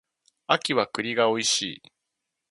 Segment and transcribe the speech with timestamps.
[0.47, 1.81] 秋は栗が美味しい